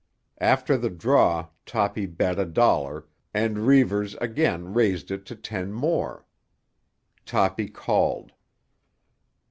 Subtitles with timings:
[0.39, 3.05] After the draw Toppy bet a dollar,
[3.35, 6.25] and Reivers again raised it to ten more.
[7.27, 8.31] Toppy called.